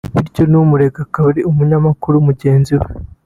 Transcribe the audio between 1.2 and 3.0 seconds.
ari n’umunyamakuru mugenzi we